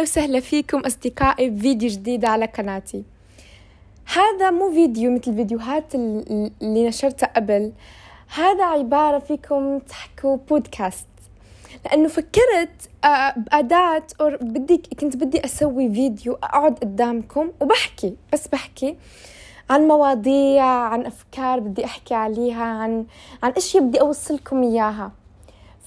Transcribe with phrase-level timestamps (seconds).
[0.00, 3.04] أهلا وسهلا فيكم أصدقائي بفيديو جديد على قناتي.
[4.14, 7.72] هذا مو فيديو مثل الفيديوهات اللي نشرتها قبل.
[8.34, 11.06] هذا عبارة فيكم تحكوا بودكاست
[11.84, 14.06] لأنه فكرت آه، بأداة
[14.40, 18.96] بدي كنت بدي أسوي فيديو أقعد قدامكم وبحكي بس بحكي
[19.70, 23.06] عن مواضيع عن أفكار بدي أحكي عليها عن
[23.42, 25.19] عن أشياء بدي أوصلكم إياها.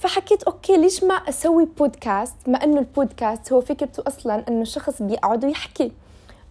[0.03, 5.45] فحكيت okay ليش ما أسوي بودكاست ما إنه البودكاست هو فكرته أصلا إنه شخص بيقعد
[5.45, 5.91] ويحكي.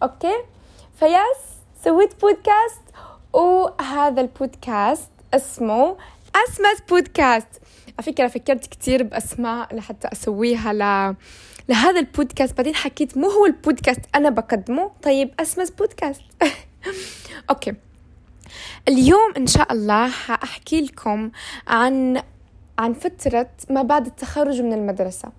[0.03, 0.35] okay؟
[0.99, 1.37] ف yes
[1.83, 2.81] سويت بودكاست
[3.33, 5.97] وهذا البودكاست اسمه
[6.35, 7.47] اسمس بودكاست
[7.99, 11.15] على فكرة فكرت كتير بأسماء لحتى أسويها ل...
[11.69, 14.91] لهذا البودكاست بعدين حكيت مو هو البودكاست أنا بقدمه.
[15.03, 16.21] طيب أسمس بودكاست
[17.49, 17.73] okay.
[18.87, 21.31] اليوم إن شاء الله حأحكي لكم
[21.67, 22.23] عن
[22.79, 25.29] عن فترة ما بعد التخرج من المدرسة.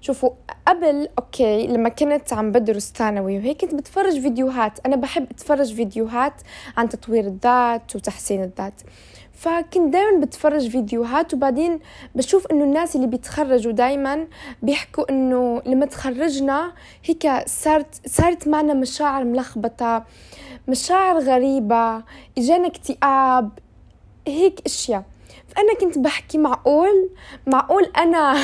[0.00, 0.30] شوفوا
[0.66, 4.78] قبل أوكي لما كنت عم بدرس ثانوي وهيك كنت بتفرج فيديوهات.
[4.86, 6.32] أنا بحب أتفرج فيديوهات
[6.76, 8.82] عن تطوير الذات وتحسين الذات.
[9.32, 11.80] فكنت دائما بتفرج فيديوهات وبعدين
[12.14, 14.26] بشوف إنه الناس اللي بيتخرجوا دائما
[14.62, 16.72] بيحكوا إنه لما تخرجنا
[17.04, 20.04] هيك صارت صارت معنا مشاعر ملخبطة
[20.68, 22.02] مشاعر غريبة
[22.38, 23.50] إجانا اكتئاب
[24.28, 25.04] هيك أشياء.
[25.56, 27.10] فأنا كنت بحكي معقول؟
[27.46, 28.36] معقول أنا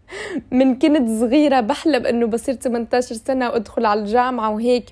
[0.50, 4.84] من كنت صغيرة بحلم إنه بصير 18 سنة وأدخل على الجامعة وهيك.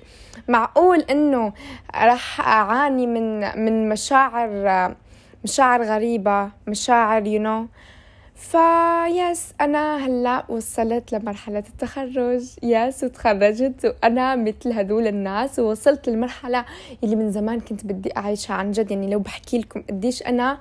[0.47, 1.53] معقول إنه
[1.95, 4.95] رح أعاني من من مشاعر
[5.43, 7.69] مشاعر غريبة مشاعر you you know.
[8.35, 12.43] ف yes أنا هلأ وصلت لمرحلة التخرج.
[12.63, 16.65] yes وتخرجت وأنا مثل هدول الناس ووصلت للمرحلة
[17.03, 18.91] اللي من زمان كنت بدي أعيشها عن جد.
[18.91, 20.57] يعني لو بحكي لكم قديش أنا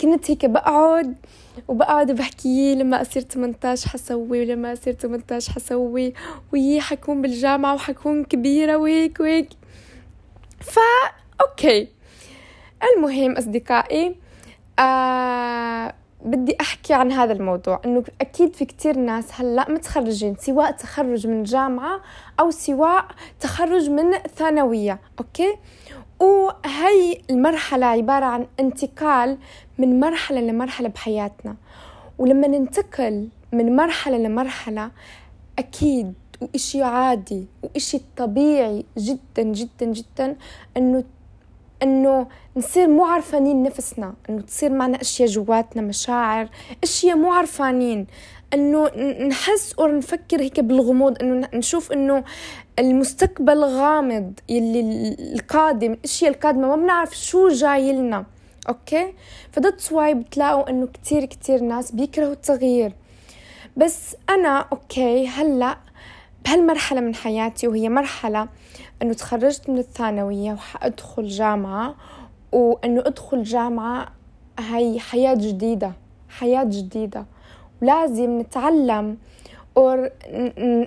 [0.00, 1.14] كنت هيك بقعد
[1.68, 6.14] وبقعد بحكي لما أصير 18 حسوي ولما أصير 18 حسوي
[6.52, 9.48] ويي حكون بالجامعة وحكون كبيرة وهيك وهيك.
[10.60, 10.80] فا
[11.40, 11.88] أوكي.
[12.82, 14.16] المهم أصدقائي
[14.78, 15.94] آه
[16.24, 21.42] بدي أحكي عن هذا الموضوع إنه أكيد في كتير ناس هلأ متخرجين سواء تخرج من
[21.42, 22.00] جامعة
[22.40, 23.06] أو سواء
[23.40, 25.56] تخرج من ثانوية أوكي؟
[26.20, 29.38] وهي المرحلة عبارة عن انتقال
[29.78, 31.56] من مرحلة لمرحلة بحياتنا.
[32.18, 34.90] ولما ننتقل من مرحلة لمرحلة
[35.58, 40.36] أكيد وإشي عادي وإشي طبيعي جدا جدا جدا
[40.76, 41.04] أنه
[41.82, 46.48] إنه نصير مو عارفانين نفسنا إنه تصير معنا أشياء جواتنا مشاعر
[46.82, 48.06] أشياء مو عارفانين
[48.54, 48.88] إنه
[49.28, 52.24] نحس أو نفكر هيك بالغموض إنه نشوف إنه
[52.78, 54.80] المستقبل غامض يلي
[55.34, 58.26] القادم الأشياء القادمة ما بنعرف شو جاي لنا
[58.68, 59.14] okay؟
[59.52, 62.92] ف that's why بتلاقوا إنه كتير كتير ناس بيكرهوا التغيير.
[63.76, 65.76] بس أنا okay هلأ
[66.44, 68.48] بهالمرحلة من حياتي وهي مرحلة
[69.02, 71.94] إنه تخرجت من الثانوية وحأدخل جامعة
[72.52, 74.08] وإنه أدخل جامعة
[74.58, 75.92] هي حياة جديدة
[76.28, 77.24] حياة جديدة.
[77.82, 79.18] ولازم نتعلم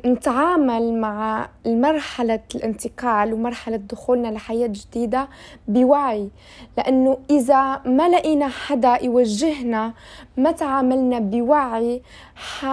[0.06, 5.30] نتعامل مع مرحلة الانتقال ومرحلة دخولنا لحياة جديدة
[5.68, 6.30] بوعي.
[6.78, 9.94] لأنه إذا ما لقينا حدا يوجهنا
[10.38, 12.02] ما تعاملنا بوعي
[12.36, 12.66] ح...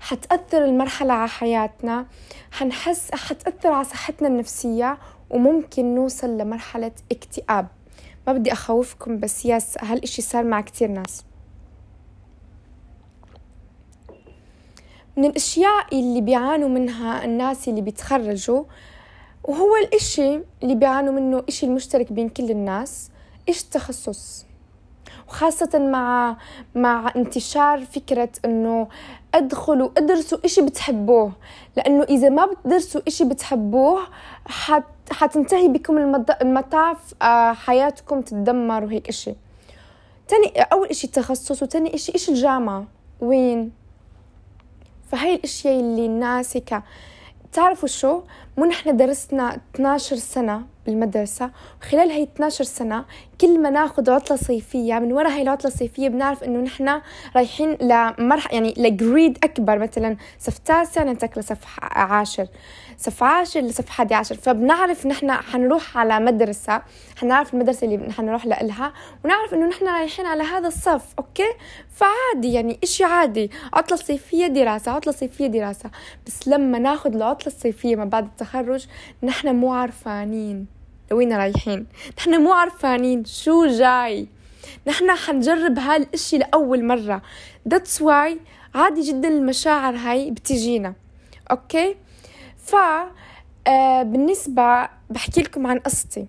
[0.00, 2.06] حتأثر المرحلة على حياتنا
[2.50, 4.98] حنحس حتأثر على صحتنا النفسية
[5.30, 7.66] وممكن نوصل لمرحلة اكتئاب.
[8.26, 11.24] ما بدي أخوفكم بس ياس هالإشي صار مع كتير ناس.
[15.16, 18.64] من الأشياء اللي بيعانوا منها الناس اللي بيتخرجوا
[19.44, 23.10] وهو الإشي اللي بيعانوا منه إشي المشترك بين كل الناس
[23.48, 24.46] إيش التخصص؟
[25.28, 26.36] وخاصة مع
[26.74, 28.88] مع انتشار فكرة إنه
[29.34, 31.32] أدخلوا أدرسوا إشي بتحبوه
[31.76, 34.00] لأنه إذا ما بتدرسوا إشي بتحبوه
[34.46, 35.98] حت حتنتهي بكم
[36.42, 39.34] المطاف آه، حياتكم تتدمر وهيك إشي.
[40.28, 42.84] تاني أول إشي التخصص وتاني إشي إيش الجامعة.
[43.20, 43.81] وين؟
[45.12, 46.82] فهاي الأشياء اللي الناس هيك
[47.52, 48.22] تعرفوا شو؟
[48.56, 51.50] مو نحن درسنا 12 سنة بالمدرسة
[51.82, 53.04] وخلال هاي 12 سنة
[53.42, 57.00] كل ما ناخذ عطلة صيفية من وراء هاي العطلة الصيفية بنعرف إنه نحن
[57.36, 62.46] رايحين لمرحلة يعني ل grade أكبر مثلا صف تاسع ننتقل لصف عاشر.
[62.98, 66.82] صف عاشر لصف حادي عشر فبنعرف نحن حنروح على مدرسة
[67.16, 68.92] حنعرف المدرسة اللي حنروح لها
[69.24, 71.52] ونعرف إنه نحن رايحين على هذا الصف okay؟
[71.94, 73.50] فعادي يعني إشي عادي.
[73.72, 75.90] عطلة صيفية دراسة عطلة صيفية دراسة.
[76.26, 78.86] بس لما ناخذ العطلة الصيفية ما بعد التخرج
[79.22, 80.81] نحن مو عارفانين.
[81.12, 81.86] لوين رايحين؟
[82.18, 84.28] نحن مو عارفانين شو جاي.
[84.86, 87.22] نحن حنجرب هالإشي لأول مرة.
[87.68, 88.36] That's why
[88.74, 90.94] عادي جدا المشاعر هاي بتجينا.
[91.50, 91.96] okay؟
[92.56, 92.74] ف
[93.66, 96.26] آه بالنسبة بحكي لكم عن قصتي.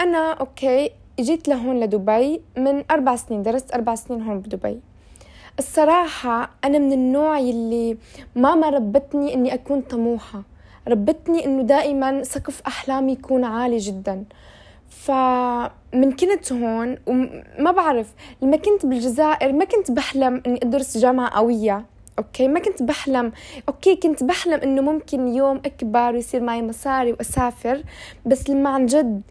[0.00, 4.80] أنا okay جيت لهون لدبي من أربع سنين درست أربع سنين هون بدبي.
[5.58, 7.96] الصراحة أنا من النوع يلي
[8.36, 10.42] ماما ربتني إني أكون طموحة.
[10.88, 14.24] ربتني إنه دائما سقف أحلامي يكون عالي جدا.
[14.88, 18.12] فمن كنت هون وما بعرف
[18.42, 21.84] لما كنت بالجزائر ما كنت بحلم إني أدرس جامعة قوية
[22.18, 23.32] okay؟ ما كنت بحلم.
[23.68, 27.82] okay كنت بحلم إنه ممكن يوم أكبر ويصير معي مصاري وأسافر
[28.26, 29.22] بس لما عن جد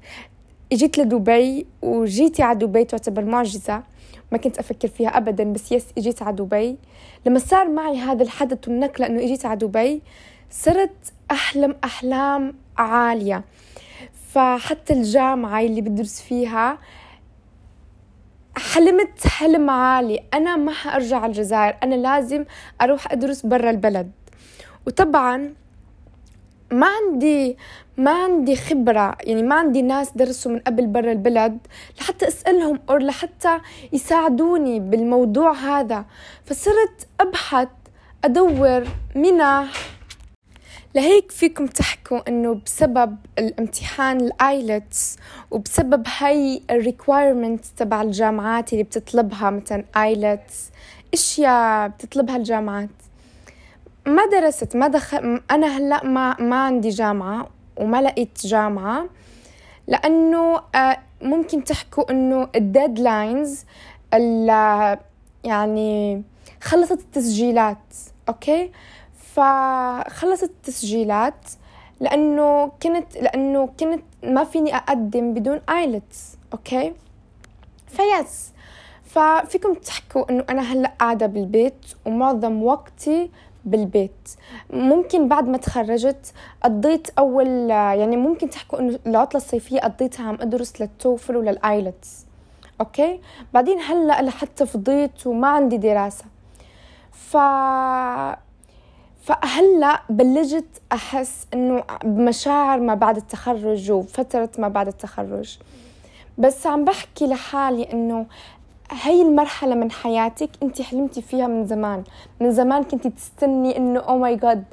[0.72, 3.84] إجيت لدبي وجيتي على دبي تعتبر معجزة
[4.32, 6.78] ما كنت أفكر فيها ابدا بس yes إجيت على دبي.
[7.26, 10.02] لما صار معي هذا الحدث والنقلة إنه إجيت على دبي
[10.52, 13.44] صرت أحلم أحلام عالية.
[14.34, 16.78] فحتى الجامعة اللي بدرس فيها
[18.58, 20.24] حلمت حلم عالي.
[20.34, 22.46] أنا ما حأرجع على الجزائر أنا لازم
[22.82, 24.12] أروح أدرس برا البلد.
[24.88, 25.54] وطبعا
[26.72, 27.58] ما عندي
[27.98, 31.58] ما عندي خبرة يعني ما عندي ناس درسوا من قبل برا البلد
[32.02, 33.60] لحتى أسألهم أو لحتى
[33.94, 36.06] يساعدوني بالموضوع هذا.
[36.46, 37.68] فصرت أبحث
[38.26, 39.99] أدور منح
[40.96, 45.18] لهيك فيكم تحكوا إنه بسبب الامتحان ال IELTS
[45.52, 50.70] وبسبب هاي ال requirement تبع الجامعات اللي بتطلبها مثلا IELTS
[51.14, 52.90] إشياء بتطلبها الجامعات.
[54.06, 59.06] ما درست ما دخل أنا هلأ ما ما عندي جامعة وما لقيت جامعة
[59.88, 63.66] لأنه آه، ممكن تحكوا إنه ال deadlines
[65.44, 66.24] يعني
[66.62, 67.78] خلصت التسجيلات
[68.30, 68.72] okay؟
[69.40, 71.50] فخلصت التسجيلات
[72.00, 76.94] لأنه كنت لأنه كنت ما فيني أقدم بدون IELTS okay؟
[77.88, 78.52] ف yes.
[79.04, 83.30] ففيكم تحكوا إنه أنا هلأ قاعدة بالبيت ومعظم وقتي
[83.66, 84.30] بالبيت.
[84.70, 86.34] ممكن بعد ما تخرجت
[86.64, 92.26] قضيت أول يعني ممكن تحكوا إنه العطلة الصيفية قضيتها عم أدرس لل TOEFL ولل IELTS
[92.82, 93.20] okay؟
[93.54, 96.26] بعدين هلأ لحتى فضيت وما عندي دراسة.
[97.12, 97.38] ف
[99.30, 105.58] فهلأ بلشت أحس إنه بمشاعر ما بعد التخرج وفترة ما بعد التخرج.
[106.38, 108.26] بس عم بحكي لحالي إنه
[108.92, 112.04] هاي المرحلة من حياتك أنت حلمتي فيها من زمان.
[112.42, 114.64] من زمان كنت تستني إنه oh my God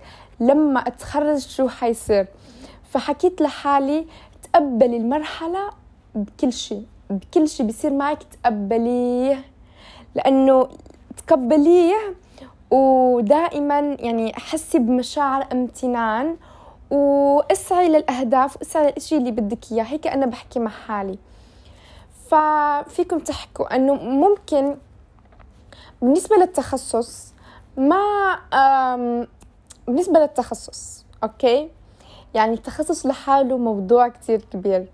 [0.41, 2.27] لما أتخرج شو حيصير؟
[2.91, 4.07] فحكيت لحالي
[4.43, 5.71] تقبلي المرحلة
[6.15, 9.45] بكل شيء بكل شيء بيصير معك تقبليه
[10.15, 10.69] لأنه
[11.17, 12.15] تقبليه
[12.71, 16.37] ودائما يعني حسي بمشاعر امتنان
[16.91, 19.85] وأسعي للأهداف وأسعي للشيء اللي بدك إياه.
[19.85, 21.19] هيك أنا بحكي مع حالي.
[22.29, 24.77] ففيكم تحكوا إنه ممكن
[26.03, 27.33] بالنسبة للتخصص
[27.77, 28.39] ما
[29.87, 31.69] بالنسبة للتخصص أوكي؟
[32.35, 34.87] يعني التخصص لحاله موضوع كتير كبير.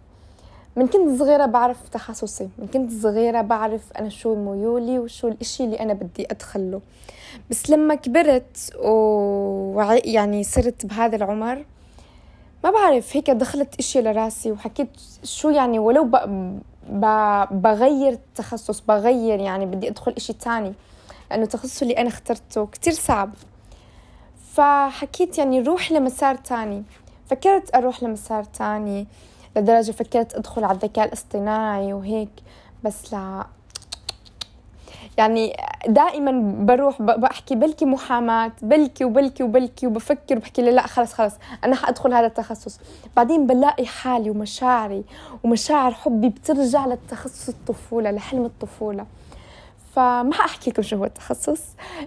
[0.77, 5.81] من كنت صغيرة بعرف تخصصي من كنت صغيرة بعرف أنا شو ميولي وشو الإشي اللي
[5.81, 6.81] أنا بدي أدخله.
[7.51, 11.65] بس لما كبرت ويعني صرت بهذا العمر
[12.65, 14.89] ما بعرف هيك دخلت إشي لراسي وحكيت
[15.25, 16.17] شو يعني ولو ب...
[16.91, 17.07] ب...
[17.51, 20.73] بغير التخصص بغير يعني بدي أدخل إشي تاني
[21.31, 23.31] لأنه التخصص اللي أنا اخترته كتير صعب.
[24.53, 26.83] فحكيت يعني روح لمسار تاني.
[27.31, 29.07] فكرت أروح لمسار تاني.
[29.57, 32.31] لدرجة فكرت أدخل على الذكاء الاصطناعي وهيك
[32.85, 33.47] بس لا.
[35.19, 35.57] يعني
[35.87, 42.15] دائما بروح بحكي بلكي محاماة بلكي وبلكي وبلكي وبفكر وبحكي لا خلص خلص أنا حأدخل
[42.15, 42.81] هذا التخصص.
[43.17, 45.05] بعدين بلاقي حالي ومشاعري
[45.45, 49.07] ومشاعر حبي بترجع للتخصص الطفولة لحلم الطفولة.
[49.95, 51.63] فما حأحكي لكم شو هو التخصص.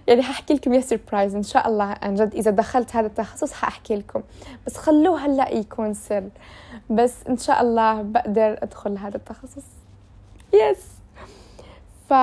[0.08, 3.96] يعني حأحكي لكم يا surprise إن شاء الله عن جد إذا دخلت هذا التخصص حأحكي
[3.96, 4.22] لكم.
[4.68, 6.30] بس خلوه هلأ يكون سر.
[6.90, 9.66] بس إن شاء الله بقدر أدخل هذا التخصص.
[10.54, 10.86] yes
[12.10, 12.14] ف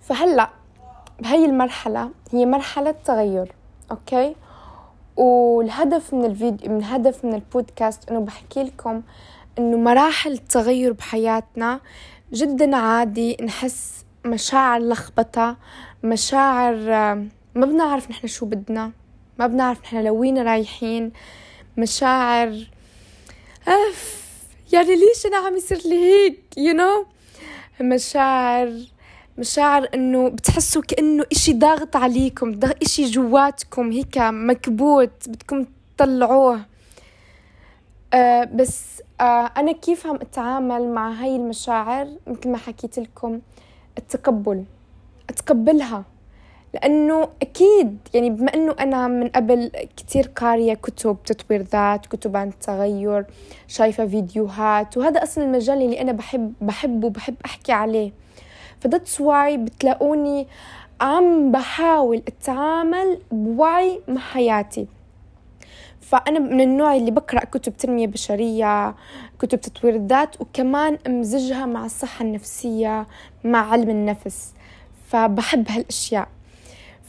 [0.00, 0.50] فهلأ
[1.20, 3.52] بهي المرحلة هي مرحلة تغير.
[3.90, 4.34] okay؟
[5.16, 9.02] والهدف من الفيديو من الهدف من البودكاست إنه بحكي لكم
[9.58, 11.80] إنه مراحل التغير بحياتنا
[12.32, 15.56] جدا عادي نحس مشاعر لخبطة
[16.04, 16.74] مشاعر
[17.54, 18.92] ما بنعرف نحن شو بدنا
[19.38, 21.12] ما بنعرف نحن لوين رايحين
[21.76, 22.66] مشاعر
[23.68, 24.20] أف
[24.72, 27.06] يعني ليش أنا عم يصير لي هيك you know
[27.80, 28.72] مشاعر
[29.38, 35.66] مشاعر إنه بتحسوا كأنه إشي ضاغط عليكم إشي جواتكم هيك مكبوت بدكم
[35.96, 36.69] تطلعوه.
[38.14, 43.40] آه بس آه أنا كيف عم أتعامل مع هاي المشاعر؟ مثل ما حكيت لكم
[43.98, 44.64] التقبل
[45.30, 46.04] أتقبلها
[46.74, 52.48] لأنه أكيد يعني بما أنه أنا من قبل كتير قارية كتب تطوير ذات كتب عن
[52.48, 53.26] التغير
[53.68, 58.12] شايفة فيديوهات وهذا أصلا المجال اللي أنا بحب بحبه بحب أحكي عليه.
[58.80, 60.46] فذاتس واي بتلاقوني
[61.00, 64.86] عم بحاول أتعامل بوعي مع حياتي.
[66.10, 68.94] فأنا من النوع اللي بقرأ كتب تنمية بشرية
[69.38, 73.06] كتب تطوير الذات وكمان أمزجها مع الصحة النفسية
[73.44, 74.52] مع علم النفس.
[75.08, 76.28] فبحب هالأشياء.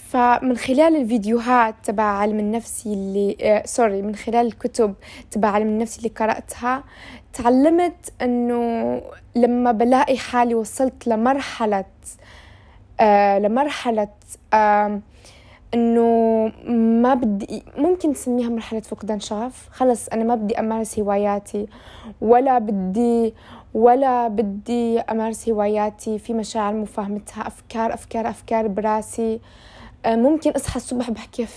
[0.10, 4.94] فمن خلال الفيديوهات تبع علم النفسي اللي آه سوري من خلال الكتب
[5.32, 6.84] تبع علم النفسي اللي قرأتها
[7.34, 9.02] تعلمت إنه
[9.36, 11.86] لما بلاقي حالي وصلت لمرحلة
[13.00, 14.08] آه لمرحلة
[14.54, 15.00] آه
[15.74, 21.68] إنه ما بدي ممكن نسميها مرحلة فقدان شغف خلص أنا ما بدي أمارس هواياتي
[22.22, 23.34] ولا بدي
[23.74, 29.40] ولا بدي أمارس هواياتي في مشاعر مفاهمتها أفكار أفكار أفكار براسي.
[30.06, 31.48] آه، ممكن أصحى الصبح بحكي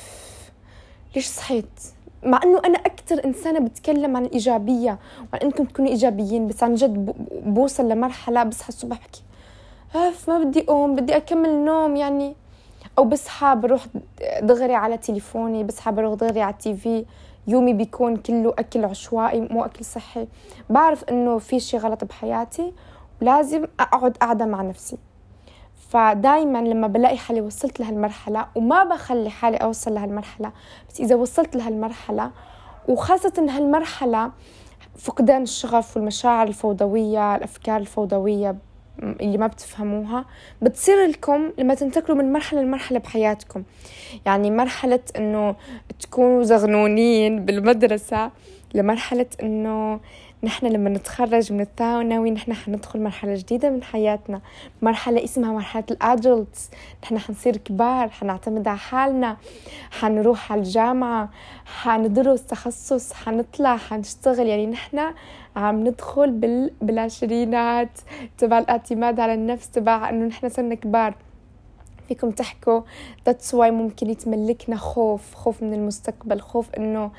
[1.16, 1.80] ليش صحيت؟
[2.24, 4.98] مع إنه أنا أكثر إنسانة بتكلم عن الإيجابية.
[5.32, 7.14] وعن إنكم تكونوا إيجابيين بس عن جد
[7.46, 9.22] بوصل لمرحلة بصحى الصبح بحكي
[9.94, 11.96] أف ما بدي أقوم بدي أكمل نوم.
[11.96, 12.34] يعني
[12.98, 13.86] أو بصحى بروح
[14.42, 17.04] دغري على تليفوني بصحى بروح دغري على التي في.
[17.46, 20.26] يومي بيكون كله أكل عشوائي مو أكل صحي.
[20.70, 22.72] بعرف إنه في شيء غلط بحياتي
[23.22, 24.98] ولازم أقعد قاعدة مع نفسي.
[25.90, 30.52] فدايما لما بلاقي حالي وصلت لهالمرحلة وما بخلي حالي أوصل لهالمرحلة
[30.88, 32.30] بس إذا وصلت لهالمرحلة
[32.88, 34.30] وخاصة هالمرحلة
[34.98, 38.56] فقدان الشغف والمشاعر الفوضوية الأفكار الفوضوية
[39.02, 40.24] اللي ما بتفهموها
[40.62, 43.62] بتصير لكم لما تنتقلوا من مرحلة لمرحلة بحياتكم.
[44.26, 45.56] يعني مرحلة إنه
[46.00, 48.30] تكونوا زغنونين بالمدرسة
[48.74, 50.00] لمرحلة إنه
[50.44, 54.40] نحن لما نتخرج من الثانوي نحن حندخل مرحلة جديدة من حياتنا.
[54.82, 56.70] مرحلة اسمها مرحلة الأدلتس
[57.02, 59.36] نحن حنصير كبار حنعتمد على حالنا.
[59.90, 61.30] حنروح على الجامعة
[61.64, 64.46] حندرس تخصص حنطلع حنشتغل.
[64.46, 65.14] يعني نحن
[65.56, 66.70] عم ندخل بال...
[66.82, 67.98] بالعشرينات
[68.38, 71.14] تبع الاعتماد على النفس تبع إنه نحن صرنا كبار.
[72.08, 72.80] فيكم تحكوا.
[73.26, 77.10] that's why ممكن يتملكنا خوف خوف من المستقبل خوف إنه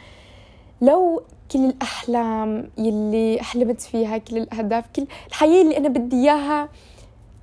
[0.81, 6.69] لو كل الأحلام يلي حلمت فيها كل الأهداف كل الحياة اللي أنا بدي إياها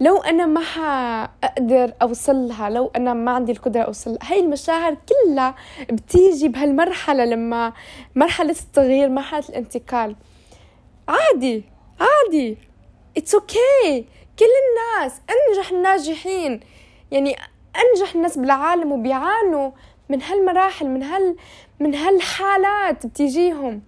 [0.01, 5.55] لو أنا ما حأقدر أوصلها لو أنا ما عندي القدرة أوصلها هاي المشاعر كلها
[5.91, 7.73] بتيجي بهالمرحلة لما
[8.15, 10.17] مرحلة التغيير مرحلة الانتقال.
[11.09, 11.65] عادي
[12.01, 12.57] عادي.
[13.17, 14.05] it's okay okay.
[14.39, 16.61] كل الناس أنجح الناجحين.
[17.11, 17.37] يعني
[17.77, 19.71] أنجح الناس بالعالم وبيعانوا
[20.09, 21.37] من هالمراحل من هال
[21.83, 23.83] من هالحالات بتيجيهم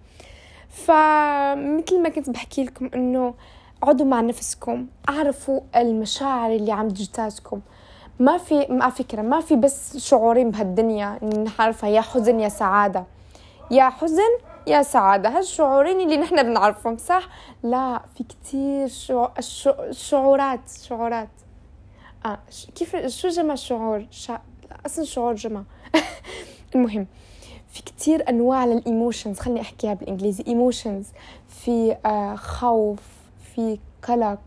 [0.69, 3.33] فمثل ما كنت بحكي لكم إنه
[3.83, 7.61] اقعدوا مع نفسكم اعرفوا المشاعر اللي عم تجتازكم
[8.19, 13.05] ما في ما فكرة ما في بس شعورين بهالدنيا نعرفها يا حزن يا سعادة.
[13.71, 17.29] يا حزن يا سعادة هالشعورين اللي نحن بنعرفهم صح؟
[17.63, 19.29] لا في كتير شعو...
[19.91, 21.29] شعورات شعورات.
[22.25, 22.39] آه
[22.75, 24.41] كيف شو جمع شعور شا...
[24.85, 25.63] أصلا شعور جمع.
[26.75, 27.07] المهم
[27.75, 30.43] في كتير أنواع لل emotions خليني أحكيها بالإنجليزي.
[30.47, 31.05] emotions
[31.49, 32.99] في آه خوف
[33.55, 34.39] في قلق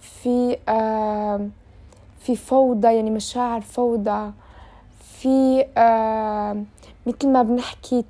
[0.00, 1.48] في آه
[2.20, 4.32] في فوضى يعني مشاعر فوضى
[5.18, 6.62] في آه
[7.06, 8.04] مثل ما بنحكي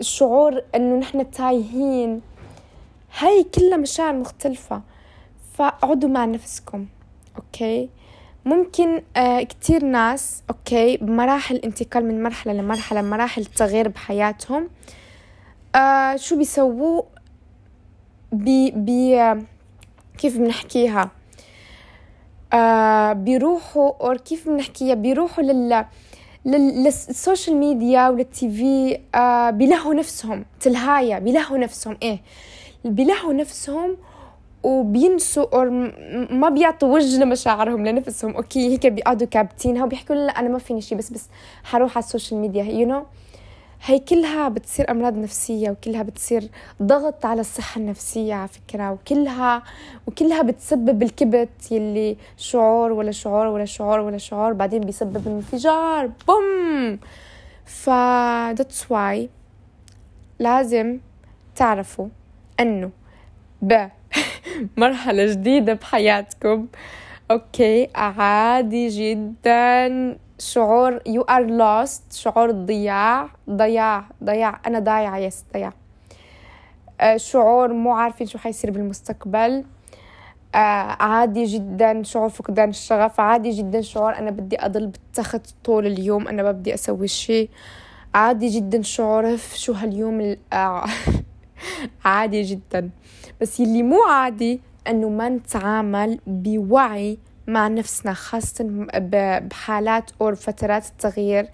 [0.00, 2.20] شعور إنه نحن تايهين.
[3.18, 4.82] هاي كلها مشاعر مختلفة.
[5.52, 6.86] فاقعدوا مع نفسكم
[7.36, 7.88] okay؟
[8.50, 14.68] ممكن آه كتير ناس okay بمراحل انتقال من مرحلة لمرحلة مراحل تغيير بحياتهم.
[15.74, 17.02] آه شو بيسووا؟
[18.32, 19.34] بي بي
[20.18, 21.10] كيف بنحكيها؟
[22.52, 25.84] آه بيروحوا أو كيف بنحكيها؟ بيروحوا لل
[26.44, 28.98] لل social media ولل TV
[29.58, 32.20] بيلهوا نفسهم تلهايا بيلهوا نفسهم إيه؟
[32.84, 33.96] بيلهوا نفسهم
[34.62, 35.70] وبينسوا أو
[36.30, 38.36] ما بيعطوا وجه لمشاعرهم لنفسهم.
[38.36, 41.28] okay هيك بيقعدوا كابتينها وبيحكوا لا أنا ما فيني شيء بس بس
[41.64, 43.06] حروح على ال social media you you know.
[43.84, 46.48] هي كلها بتصير أمراض نفسية وكلها بتصير
[46.82, 49.62] ضغط على الصحة النفسية على فكرة وكلها
[50.06, 56.10] وكلها بتسبب الكبت يلي شعور ولا شعور ولا شعور ولا شعور بعدين بيسبب انفجار.
[56.28, 56.98] boom!
[57.64, 57.90] ف
[58.60, 59.28] that's why
[60.38, 60.98] لازم
[61.56, 62.08] تعرفوا
[62.60, 62.90] إنه
[63.62, 63.86] ب
[64.76, 66.66] مرحلة جديدة بحياتكم.
[67.30, 70.18] okay عادي جدا.
[70.38, 72.14] شعور you are lost.
[72.14, 73.28] شعور ضياع.
[73.50, 74.60] ضياع ضياع.
[74.66, 75.72] أنا ضايعة yes ضياع.
[77.00, 79.64] آه، شعور مو عارفين شو حيصير بالمستقبل.
[80.54, 82.02] آه عادي جدا.
[82.02, 83.20] شعور فقدان الشغف.
[83.20, 83.80] عادي جدا.
[83.80, 86.28] شعور أنا بدي أضل بالتخت طول اليوم.
[86.28, 87.48] أنا ما بدي أسوي شيء.
[88.14, 88.82] عادي جدا.
[88.82, 90.84] شعور شو هاليوم آه.
[92.04, 92.90] عادي جدا.
[93.40, 98.86] بس يلي مو عادي أنه ما نتعامل بوعي مع نفسنا خاصة
[99.40, 101.48] بحالات أو فترات التغيير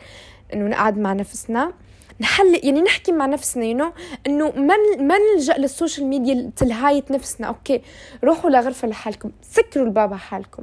[0.54, 1.72] إنه نقعد مع نفسنا.
[2.20, 3.92] نحل يعني نحكي مع نفسنا you you know?
[4.26, 7.46] إنه ما ما نلجأ لل social media تلهاية نفسنا.
[7.46, 7.82] okay
[8.25, 10.62] روحوا لغرفة لحالكم سكروا الباب حالكم.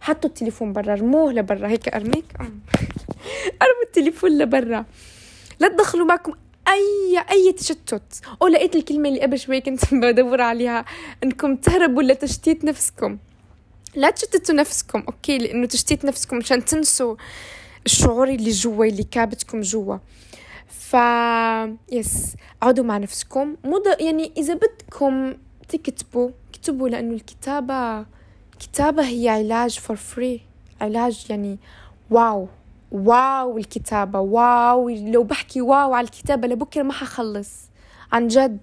[0.00, 1.68] حطوا التليفون برا رموه لبرا.
[1.68, 2.24] هيك أرميك؟
[3.62, 4.84] أرموا التليفون لبرا.
[5.60, 6.32] لا تدخلوا معكم
[6.68, 8.20] أي أي تشتت.
[8.42, 10.84] أو لقيت الكلمة اللي قبل شوي كنت بدور عليها.
[11.24, 13.18] إنكم تهربوا لتشتيت نفسكم.
[13.94, 17.16] لا تشتتوا نفسكم okay؟ لأنه تشتيت نفسكم عشان تنسوا
[17.86, 19.96] الشعور اللي جوا اللي كابتكم جوا.
[20.68, 20.96] ف
[21.92, 23.56] yes اقعدوا مع نفسكم.
[23.64, 25.34] مو يعني إذا بدكم
[25.68, 28.06] تكتبوا اكتبوا لأنه الكتابة
[28.52, 30.40] الكتابة هي علاج for free
[30.80, 31.58] علاج يعني
[32.10, 32.48] wow.
[32.92, 37.50] wow الكتابة wow لو بحكي wow على الكتابة لبكرة ما حخلص
[38.12, 38.58] عن جد.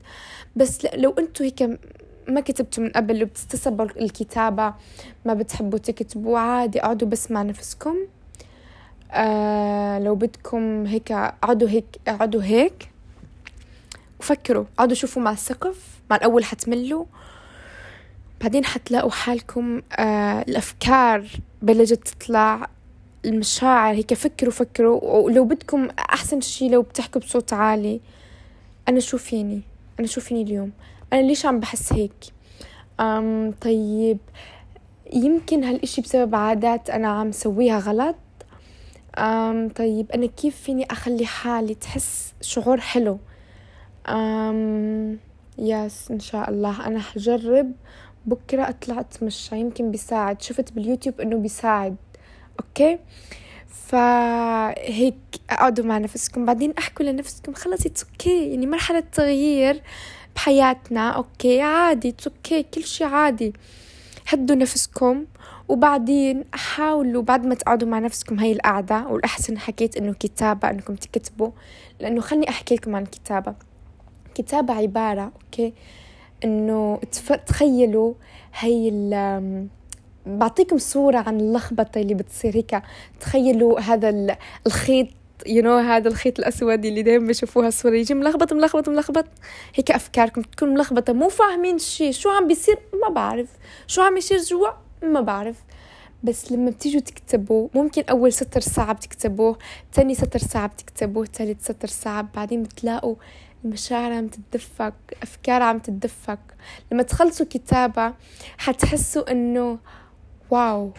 [0.55, 1.79] بس لو أنتوا هيك
[2.27, 4.73] ما كتبتوا من قبل وبتستصعبوا الكتابة
[5.25, 7.95] ما بتحبوا تكتبوا عادي اقعدوا بس مع نفسكم.
[9.11, 12.89] آه لو بدكم هيك اقعدوا هيك اقعدوا هيك
[14.19, 17.05] وفكروا اقعدوا شوفوا مع السقف مع الأول حتملوا.
[18.41, 21.25] بعدين حتلاقوا حالكم آه الأفكار
[21.61, 22.69] بلجت تطلع.
[23.25, 28.01] المشاعر هيك فكروا فكروا ولو بدكم أحسن شي لو بتحكوا بصوت عالي
[28.89, 29.61] أنا شو فيني؟
[29.99, 30.71] أنا شو فيني اليوم؟
[31.13, 32.13] أنا ليش عم بحس هيك؟
[32.99, 34.17] أم طيب
[35.13, 38.15] يمكن هالإشي بسبب عادات أنا عم سويها غلط.
[39.17, 43.19] أم طيب أنا كيف فيني أخلي حالي تحس شعور حلو؟
[44.07, 45.17] أم
[45.57, 46.87] يس إن شاء الله.
[46.87, 47.71] أنا حجرب.
[48.25, 49.59] بكرة أطلع أتمشى.
[49.59, 50.41] يمكن بيساعد.
[50.41, 51.95] شفت باليوتيوب إنه بيساعد.
[52.59, 52.99] okay؟
[53.67, 55.15] فهيك
[55.49, 56.45] أقعدوا مع نفسكم.
[56.45, 59.81] بعدين أحكوا لنفسكم خلص it's okay يعني مرحلة تغيير
[60.35, 63.53] بحياتنا okay؟ عادي it's okay كل شي عادي.
[64.27, 65.25] هدوا نفسكم.
[65.67, 71.51] وبعدين حاولوا بعد ما تقعدوا مع نفسكم هاي القعدة والأحسن حكيت إنه كتابة إنكم تكتبوا.
[71.99, 73.55] لأنه خلني أحكي لكم عن الكتابة
[74.35, 75.73] كتابة عبارة okay؟
[76.43, 76.99] إنه
[77.45, 78.13] تخيلوا
[78.59, 78.89] هاي
[80.29, 82.81] بعطيكم صورة عن اللخبطة اللي بتصير هيك.
[83.19, 84.37] تخيلوا هذا
[84.67, 85.07] الخيط
[85.45, 87.95] you you know, هذا الخيط الأسود اللي دائما بشوفوها الصورة.
[87.95, 89.25] يجي ملخبط ملخبط ملخبط.
[89.75, 93.47] هيك أفكاركم تكون ملخبطة مو فاهمين شيء شو عم بيصير؟ ما بعرف.
[93.87, 94.69] شو عم يصير جوا؟
[95.03, 95.55] ما بعرف.
[96.23, 99.57] بس لما بتيجوا تكتبوا ممكن أول سطر صعب تكتبوه
[99.93, 103.15] تاني سطر صعب تكتبوه تالت سطر صعب بعدين بتلاقوا
[103.65, 106.39] المشاعر عم تتدفق أفكار عم تتدفق.
[106.91, 108.13] لما تخلصوا كتابة
[108.57, 109.79] حتحسوا إنه
[110.51, 110.91] واو.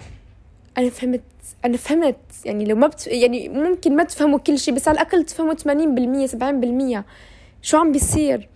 [0.78, 1.20] أنا فهمت
[1.64, 2.16] أنا فهمت.
[2.44, 3.06] يعني لو ما بت...
[3.06, 7.04] يعني ممكن ما تفهموا كل شيء بس على الأقل تفهموا 80% 70%
[7.62, 8.48] شو عم بيصير.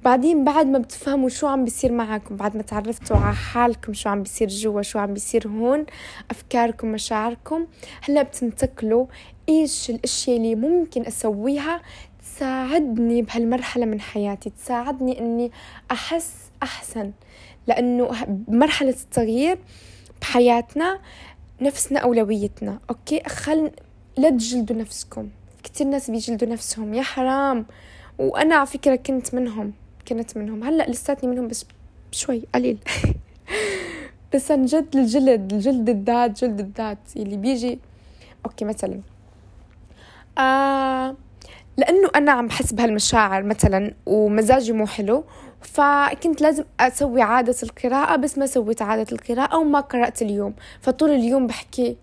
[0.00, 4.22] وبعدين بعد ما بتفهموا شو عم بيصير معكم بعد ما تعرفتوا على حالكم شو عم
[4.22, 5.86] بيصير جوا شو عم بيصير هون
[6.30, 7.66] أفكاركم مشاعركم
[8.02, 9.06] هلأ بتنتقلوا.
[9.48, 11.82] إيش الأشياء اللي ممكن أسويها
[12.22, 15.52] تساعدني بهالمرحلة من حياتي تساعدني إني
[15.90, 17.12] أحس أحسن.
[17.66, 18.10] لأنه
[18.48, 19.58] مرحلة التغيير
[20.22, 20.98] بحياتنا
[21.60, 22.78] نفسنا أولويتنا.
[22.90, 23.70] أوكي؟ خل
[24.16, 25.28] لا تجلدوا نفسكم.
[25.62, 26.94] كتير ناس بيجلدوا نفسهم.
[26.94, 27.66] يا حرام.
[28.18, 29.72] وأنا على فكرة كنت منهم.
[30.08, 30.64] كنت منهم.
[30.64, 31.66] هلأ لساتني منهم بس
[32.12, 32.78] شوي قليل.
[34.34, 37.78] بس عن جد الجلد الجلد الذات جلد الذات اللي بيجي.
[38.46, 39.00] okay مثلا.
[40.38, 41.16] آه
[41.76, 45.24] لأنه أنا عم بحس بهالمشاعر مثلا ومزاجي مو حلو
[45.64, 50.54] فكنت لازم أسوي عادة القراءة بس ما سويت عادة القراءة وما قرأت اليوم.
[50.80, 51.96] فطول اليوم بحكي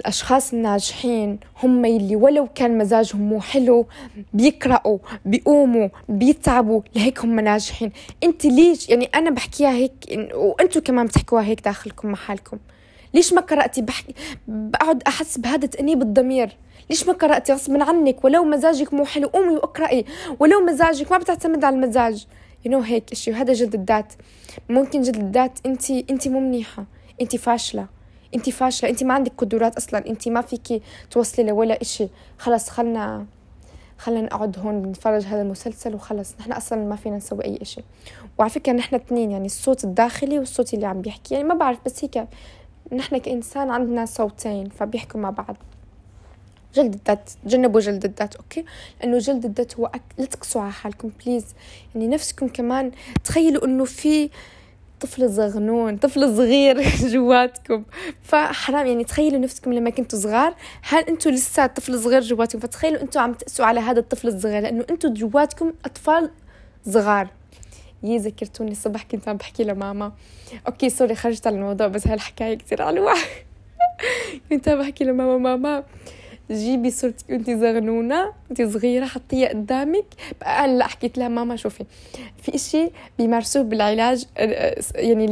[0.00, 3.86] الأشخاص الناجحين هم يلي ولو كان مزاجهم مو حلو
[4.32, 7.92] بيقرأوا بيقوموا بيتعبوا لهيك هم ناجحين.
[8.24, 9.92] انت ليش؟ يعني أنا بحكيها هيك
[10.34, 12.58] وأنتوا كمان بتحكوها هيك داخلكم محلكم.
[13.14, 14.14] ليش ما قرأتي؟ بحكي
[14.48, 16.56] بقعد أحس بهذا تأنيب الضمير.
[16.90, 20.04] ليش ما قرأتي غصبا عنك؟ ولو مزاجك مو حلو قومي واقرأي.
[20.40, 22.26] ولو مزاجك ما بتعتمد على المزاج.
[22.64, 24.12] you know هيك إشي وهذا جلد الذات.
[24.68, 26.84] ممكن جلد الذات أنت أنت مو منيحة.
[27.20, 27.86] أنت فاشلة.
[28.34, 28.90] أنت فاشلة.
[28.90, 30.06] أنت ما عندك قدرات أصلا.
[30.06, 32.08] أنت ما فيكي توصلي لولا إشي.
[32.38, 33.26] خلص خلنا
[33.98, 37.80] خلينا نقعد هون بنتفرج هذا المسلسل وخلص نحن أصلا ما فينا نسوي أي إشي.
[38.38, 41.34] وعلى فكرة نحن اثنين يعني الصوت الداخلي والصوت اللي عم بيحكي.
[41.34, 42.28] يعني ما بعرف بس هيك
[42.92, 45.56] نحن كإنسان عندنا صوتين فبيحكوا مع بعض.
[46.74, 48.64] جلد الذات تجنبوا جلد الذات okay؟
[49.00, 50.02] لأنه جلد الذات هو أك...
[50.18, 51.44] لا تقسوا على حالكم please
[51.94, 52.90] يعني نفسكم كمان
[53.24, 54.30] تخيلوا إنه في
[55.00, 57.84] طفل صغنون طفل صغير جواتكم.
[58.22, 63.20] فحرام يعني تخيلوا نفسكم لما كنتوا صغار هل أنتم لسه طفل صغير جواتكم؟ فتخيلوا أنتم
[63.20, 66.30] عم تقسوا على هذا الطفل الصغير لأنه أنتم جواتكم أطفال
[66.86, 67.28] صغار.
[68.02, 70.12] يي ذكرتوني الصبح كنت عم بحكي لماما.
[70.66, 73.14] okay sorry خرجت على الموضوع بس هالحكايه كتير حلوة
[74.50, 75.84] كنت عم بحكي لماما ماما
[76.50, 80.04] جيبي صورتك وانت صغنونه انت صغيرة حطيها قدامك.
[80.44, 81.84] هلا حكيت لها ماما شوفي
[82.42, 84.24] في إشي بيمارسوه بالعلاج
[84.94, 85.26] يعني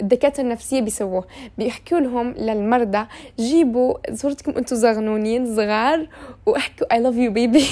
[0.00, 1.24] الدكاتره النفسية بيسووه.
[1.58, 3.06] بيحكوا لهم للمرضى
[3.38, 6.08] جيبوا صورتكم أنتم صغنونين صغار
[6.46, 7.66] واحكوا I love you baby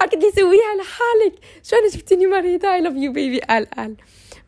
[0.00, 1.34] أكيد يسويها لحالك.
[1.62, 3.94] شو أنا شفتني مريضة؟ I love you baby قال قال.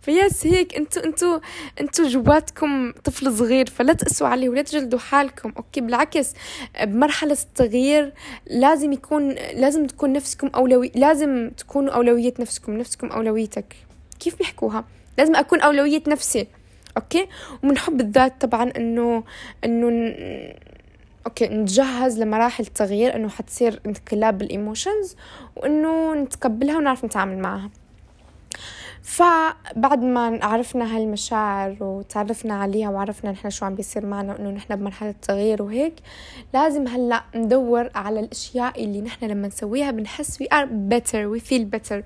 [0.07, 1.41] ف yes هيك انتو انتو
[1.81, 5.53] انتو جواتكم طفل صغير فلا تقسوا عليه ولا تجلدوا حالكم.
[5.57, 6.33] okay بالعكس
[6.85, 8.13] بمرحلة التغيير
[8.47, 13.77] لازم يكون لازم تكون نفسكم أولوية لازم تكونوا أولوية نفسكم نفسكم أولويتك.
[14.21, 14.85] كيف بيحكوها؟
[15.19, 16.47] لازم أكون أولوية نفسي.
[16.97, 17.27] okay؟
[17.63, 19.25] ومن حب الذات طبعا إنه
[19.65, 20.15] إنه
[21.27, 25.17] okay نتجهز لمراحل التغيير إنه حتصير انقلاب بال emotions
[25.57, 27.71] وإنه نتقبلها ونعرف نتعامل معها.
[29.07, 35.15] فبعد ما عرفنا هالمشاعر وتعرفنا عليها وعرفنا نحن شو عم بيصير معنا انه نحن بمرحلة
[35.23, 35.95] تغيير وهيك
[36.55, 41.65] لازم هلأ ندور على الأشياء اللي نحن لما نسويها بنحس we are better we feel
[41.77, 42.03] better.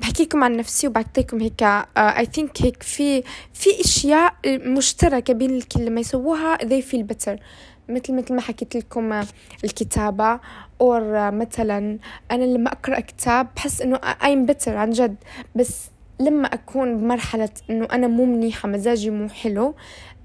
[0.00, 3.22] بحكي لكم عن نفسي وبعطيكم هيك اي uh, ثينك هيك في
[3.54, 7.38] في أشياء مشتركة بين الكل لما يسووها they feel better.
[7.90, 9.20] مثل مثل ما حكيت لكم
[9.64, 10.40] الكتابة.
[10.80, 11.00] أو
[11.30, 11.98] مثلا
[12.30, 15.16] أنا لما أقرأ كتاب بحس إنه I'm better عن جد.
[15.54, 19.74] بس لما أكون بمرحلة إنه أنا مو منيحة مزاجي مو حلو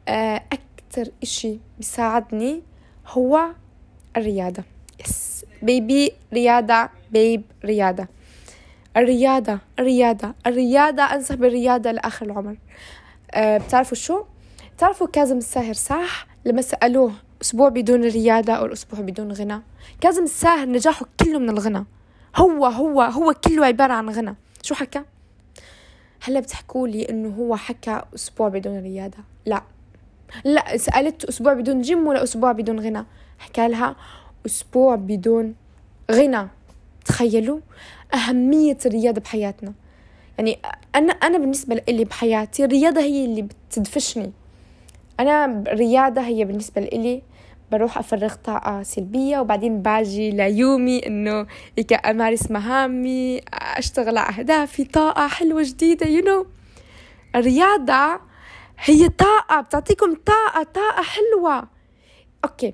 [0.07, 2.61] آه، أكتر إشي بيساعدني
[3.07, 3.45] هو
[4.17, 4.63] الرياضة.
[4.99, 6.89] يس بيبي رياضة.
[7.11, 8.07] بيب رياضة.
[8.97, 10.33] الرياضة الرياضة.
[10.47, 12.57] الرياضة أنصح بالرياضة لآخر العمر.
[13.31, 14.23] أه بتعرفوا شو؟
[14.77, 17.13] بتعرفوا كاظم الساهر صح؟ لما سألوه
[17.45, 19.61] أسبوع بدون رياضة أو الأسبوع بدون غنى.
[20.01, 21.85] كاظم الساهر نجاحه كله من الغنى.
[22.35, 24.35] هو هو هو كله عبارة عن غنى.
[24.61, 25.01] شو حكى؟
[26.23, 29.63] هلا بتحكوا لي إنه هو حكى أسبوع بدون رياضة لا.
[30.43, 33.05] لا سألت أسبوع بدون جيم ولا أسبوع بدون غنى.
[33.39, 33.95] حكى لها
[34.45, 35.55] أسبوع بدون
[36.11, 36.47] غنى.
[37.05, 37.59] تخيلوا
[38.13, 39.73] أهمية الرياضة بحياتنا.
[40.37, 40.59] يعني
[40.95, 44.31] أنا أنا بالنسبة لي بحياتي الرياضة هي اللي بتدفشني.
[45.19, 47.21] أنا الرياضة هي بالنسبة لي
[47.71, 51.47] بروح أفرغ طاقة سلبية وبعدين باجي ليومي إنه
[52.05, 56.47] أمارس مهامي أشتغل على أهدافي طاقة حلوة جديدة يو know.
[57.35, 58.19] الرياضة
[58.79, 61.67] هي طاقة بتعطيكم طاقة طاقة حلوة.
[62.45, 62.73] okay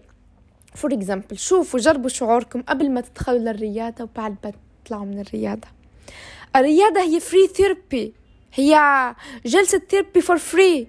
[0.76, 4.52] for example شوفوا جربوا شعوركم قبل ما تدخلوا للرياضة وبعد ما
[4.84, 5.68] تطلعوا من الرياضة.
[6.56, 8.14] الرياضة هي free therapy
[8.54, 8.76] هي
[9.46, 10.88] جلسة therapy for free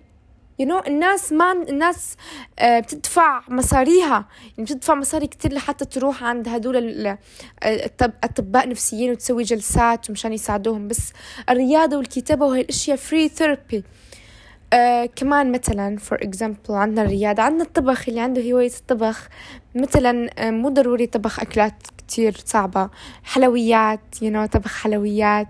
[0.63, 2.17] you know الناس ما الناس
[2.59, 4.27] آه، بتدفع مصاريها.
[4.43, 6.77] يعني بتدفع مصاري كتير لحتى تروح عند هدول
[7.65, 10.89] الأطباء نفسيين وتسوي جلسات ومشان يساعدوهم.
[10.89, 11.13] بس
[11.51, 13.85] الرياضة والكتابة وهي الأشياء free therapy
[14.73, 18.09] آه كمان مثلا for example عندنا الرياضة عندنا الطبخ.
[18.09, 19.29] اللي عنده هواية الطبخ
[19.75, 22.91] مثلا آه مو ضروري طبخ أكلات كتير صعبة.
[23.25, 25.49] حلويات you know, طبخ حلويات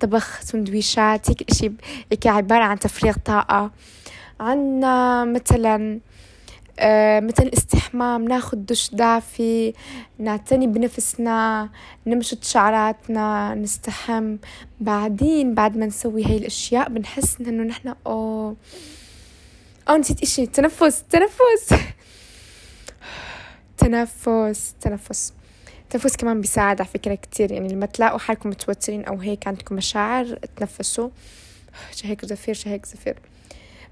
[0.00, 1.72] طبخ سندويشات هيك إشي
[2.12, 3.70] هيك عبارة عن تفريغ طاقة.
[4.40, 6.00] عنا مثلا
[6.78, 9.74] آه مثل الاستحمام ناخد دش دافي
[10.18, 11.68] نعتني بنفسنا
[12.06, 14.36] نمشط شعراتنا نستحم.
[14.80, 18.56] بعدين بعد ما نسوي هاي الأشياء بنحس إنه نحن أوه
[19.88, 20.46] آه نسيت إشي.
[20.46, 21.74] تنفس تنفس.
[23.78, 25.32] تنفس تنفس.
[25.82, 27.52] التنفس كمان بيساعد على فكرة كتير.
[27.52, 31.08] يعني لما تلاقوا حالكم متوترين أو هيك عندكم مشاعر تنفسوا.
[31.96, 33.16] شهيك زفير شهيك زفير.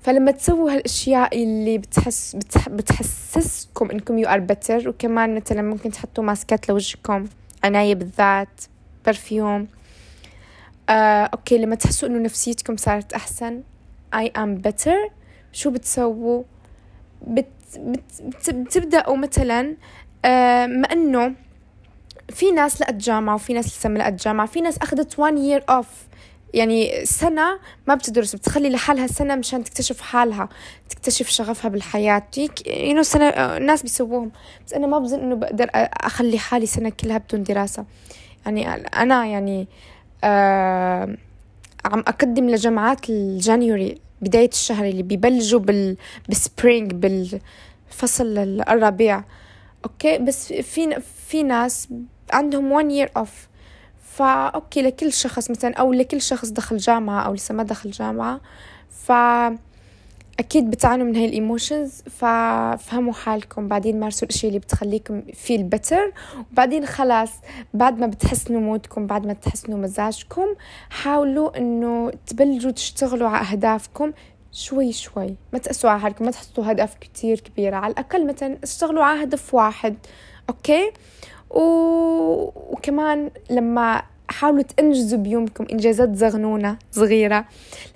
[0.03, 6.25] فلما تسووا هالأشياء اللي بتحس بتح بتحسسكم إنكم you are better وكمان مثلا ممكن تحطوا
[6.25, 7.27] ماسكات لوجهكم
[7.65, 8.61] عناية بالذات
[9.07, 9.69] perfume
[10.89, 13.63] آه، okay لما تحسوا إنه نفسيتكم صارت أحسن
[14.15, 15.11] I am better.
[15.53, 16.43] شو بتسووا؟
[17.27, 17.47] بت
[17.79, 19.77] بت بت بتبدأوا مثلا
[20.25, 21.35] آه ما إنه
[22.29, 25.75] في ناس لقت جامعة وفي ناس لسه ما لقت جامعة في ناس أخذت one year
[25.75, 26.12] off.
[26.55, 30.49] يعني سنة ما بتدرس بتخلي لحالها سنة مشان تكتشف حالها
[30.89, 32.23] تكتشف شغفها بالحياة.
[32.67, 34.33] you know سنة الناس بيسووهم.
[34.67, 37.85] بس أنا ما بظن إنه بقدر أخلي حالي سنة كلها بدون دراسة.
[38.47, 39.69] يعني أنا يعني
[40.25, 41.17] آه
[41.85, 45.97] عم أقدم لجامعات ال January بداية الشهر اللي بيبلشوا بال
[46.29, 48.39] بال spring بالفصل
[48.69, 49.25] الربيع
[49.85, 51.89] okay؟ بس في في ناس
[52.33, 53.52] عندهم one year off.
[54.17, 58.41] ف okay لكل شخص مثلا أو لكل شخص دخل جامعة أو لسه ما دخل جامعة
[58.91, 59.13] ف
[60.39, 66.13] أكيد بتعانوا من هاي ال emotions ففهموا حالكم بعدين مارسوا الأشياء اللي بتخليكم feel better
[66.53, 67.31] وبعدين خلاص
[67.75, 70.47] بعد ما بتحسنوا مودكم بعد ما تحسنوا مزاجكم
[70.91, 74.13] حاولوا إنه تبلشوا تشتغلوا على أهدافكم
[74.53, 75.37] شوي شوي.
[75.53, 79.55] ما تقسوا على حالكم ما تحطوا هدف كتير كبيرة على الأقل مثلا اشتغلوا على هدف
[79.55, 79.97] واحد.
[80.49, 80.91] okay؟
[81.53, 81.61] و...
[82.71, 87.45] وكمان لما حاولوا تنجزوا بيومكم إنجازات زغنونة صغيرة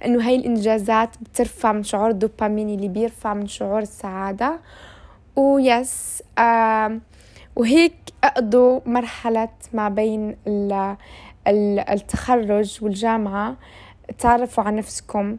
[0.01, 4.61] لأنه هاي الإنجازات بترفع من شعور الدوبامين اللي بيرفع من شعور السعادة
[5.37, 6.99] ويس آه
[7.57, 10.37] وهيك أقضوا مرحلة ما بين
[11.93, 13.57] التخرج والجامعة
[14.19, 15.37] تعرفوا على نفسكم.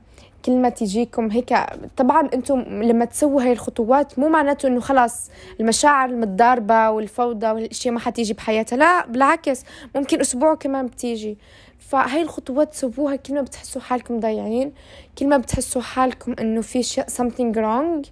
[0.47, 1.55] كل ما تجيكم هيك.
[1.97, 5.29] طبعا أنتم لما تسووا هاي الخطوات مو معناته إنه خلاص
[5.59, 8.77] المشاعر المتضاربة والفوضى والإشياء ما حتيجي بحياتها.
[8.77, 9.63] لا بالعكس
[9.95, 11.37] ممكن أسبوع كمان بتيجي.
[11.79, 14.73] فهاي الخطوات تسووها كل ما بتحسوا حالكم ضايعين
[15.17, 18.07] كل ما بتحسوا حالكم إنه في شيء something wrong.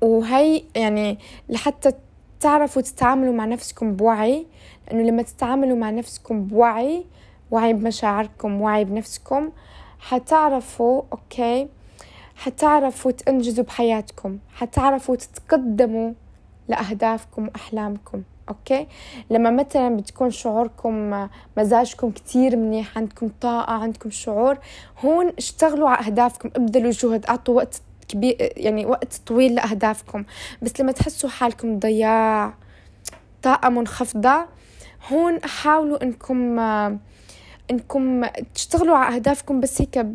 [0.00, 1.18] وهي يعني
[1.48, 1.92] لحتى
[2.40, 4.46] تعرفوا تتعاملوا مع نفسكم بوعي
[4.88, 7.04] لأنه لما تتعاملوا مع نفسكم بوعي
[7.50, 9.50] وعي بمشاعركم وعي بنفسكم
[10.08, 11.68] حتعرفوا أوكي؟
[12.36, 16.12] حتعرفوا تنجزوا بحياتكم حتعرفوا تتقدموا
[16.68, 18.86] لأهدافكم وأحلامكم أوكي؟
[19.30, 24.58] لما مثلا بتكون شعوركم مزاجكم كتير منيح عندكم طاقة عندكم شعور
[25.04, 30.24] هون اشتغلوا على أهدافكم ابذلوا جهد أعطوا وقت كبير يعني وقت طويل لأهدافكم.
[30.62, 32.54] بس لما تحسوا حالكم ضياع
[33.42, 34.46] طاقة منخفضة
[35.12, 36.58] هون حاولوا إنكم
[37.70, 40.06] إنكم تشتغلوا على أهدافكم بس هيك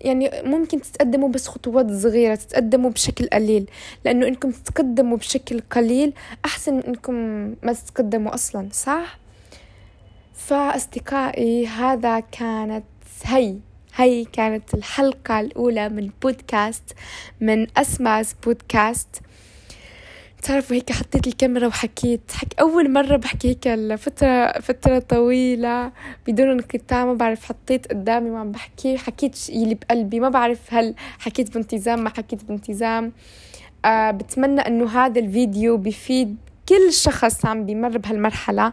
[0.00, 3.70] يعني ممكن تتقدموا بس خطوات صغيرة تتقدموا بشكل قليل
[4.04, 6.12] لأنه إنكم تتقدموا بشكل قليل
[6.44, 7.14] أحسن من إنكم
[7.62, 9.18] ما تتقدموا أصلا صح؟
[10.34, 12.84] فأصدقائي هذا كانت
[13.24, 13.56] هي
[13.96, 16.94] هي كانت الحلقة الأولى من بودكاست
[17.40, 19.08] من أسماس بودكاست
[20.42, 22.32] تعرفوا هيك حطيت الكاميرا وحكيت.
[22.32, 25.92] حك أول مرة بحكي هيك لفترة فترة طويلة
[26.26, 28.98] بدون انقطاع ما بعرف حطيت قدامي وعم بحكي.
[28.98, 30.20] حكيت يلي بقلبي.
[30.20, 33.12] ما بعرف هل حكيت بانتظام ما حكيت بانتظام.
[33.84, 36.36] آه بتمنى إنه هذا الفيديو بفيد
[36.68, 38.72] كل شخص عم بيمر بهالمرحلة.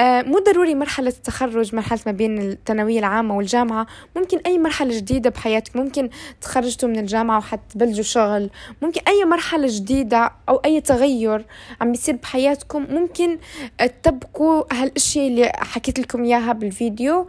[0.00, 3.86] مو ضروري مرحلة التخرج مرحلة ما بين الثانوية العامة والجامعة.
[4.16, 8.50] ممكن أي مرحلة جديدة بحياتك ممكن تخرجتوا من الجامعة وحتبلشوا شغل.
[8.82, 11.46] ممكن أي مرحلة جديدة أو أي تغير
[11.80, 13.38] عم بيصير بحياتكم ممكن
[13.78, 17.28] تطبقوا هالأشياء اللي حكيت لكم إياها بالفيديو.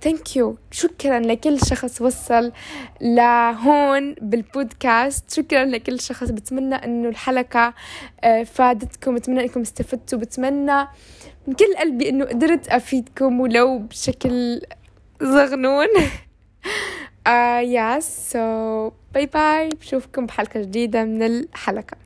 [0.00, 2.52] thank uh, you شكرا لكل شخص وصل
[3.00, 5.34] لهون بالبودكاست.
[5.34, 7.74] شكرا لكل شخص بتمنى إنه الحلقة
[8.24, 10.86] uh, فادتكم بتمنى إنكم استفدتوا بتمنى
[11.46, 14.62] من كل قلبي إنه قدرت أفيدكم ولو بشكل
[15.22, 15.88] صغنون
[17.60, 21.96] yes so bye bye بشوفكم بحلقة جديدة من الحلقة.